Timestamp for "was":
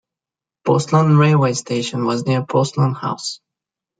2.05-2.25